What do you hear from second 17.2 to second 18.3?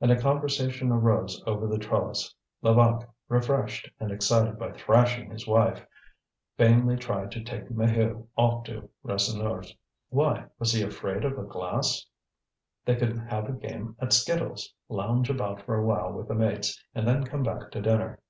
come back to dinner.